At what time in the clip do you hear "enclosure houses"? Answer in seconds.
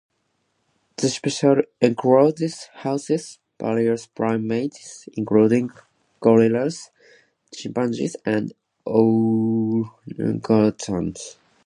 1.79-3.37